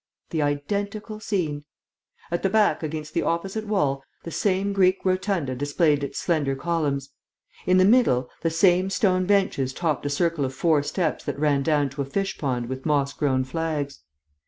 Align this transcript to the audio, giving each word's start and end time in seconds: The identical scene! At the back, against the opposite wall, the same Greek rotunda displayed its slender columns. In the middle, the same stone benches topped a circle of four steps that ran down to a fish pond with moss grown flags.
The 0.31 0.41
identical 0.41 1.19
scene! 1.19 1.63
At 2.31 2.41
the 2.41 2.49
back, 2.49 2.81
against 2.81 3.13
the 3.13 3.21
opposite 3.21 3.67
wall, 3.67 4.01
the 4.23 4.31
same 4.31 4.73
Greek 4.73 5.05
rotunda 5.05 5.53
displayed 5.53 6.03
its 6.03 6.17
slender 6.17 6.55
columns. 6.55 7.11
In 7.67 7.77
the 7.77 7.85
middle, 7.85 8.27
the 8.41 8.49
same 8.49 8.89
stone 8.89 9.27
benches 9.27 9.73
topped 9.73 10.03
a 10.07 10.09
circle 10.09 10.43
of 10.43 10.55
four 10.55 10.81
steps 10.81 11.23
that 11.25 11.37
ran 11.37 11.61
down 11.61 11.89
to 11.91 12.01
a 12.01 12.05
fish 12.05 12.35
pond 12.39 12.67
with 12.67 12.83
moss 12.83 13.13
grown 13.13 13.43
flags. 13.43 13.99